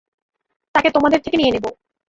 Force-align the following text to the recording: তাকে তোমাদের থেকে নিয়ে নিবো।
তাকে 0.75 0.89
তোমাদের 0.95 1.19
থেকে 1.21 1.37
নিয়ে 1.37 1.53
নিবো। 1.53 1.69